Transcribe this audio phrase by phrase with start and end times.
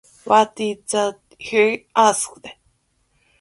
[0.23, 2.47] What is that, he asked?